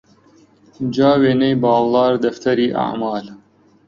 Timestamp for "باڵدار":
1.63-2.13